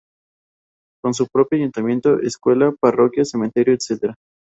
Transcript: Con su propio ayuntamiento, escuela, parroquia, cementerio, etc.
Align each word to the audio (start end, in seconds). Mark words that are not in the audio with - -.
Con 1.03 1.13
su 1.13 1.27
propio 1.27 1.59
ayuntamiento, 1.59 2.19
escuela, 2.21 2.73
parroquia, 2.81 3.23
cementerio, 3.23 3.75
etc. 3.75 4.15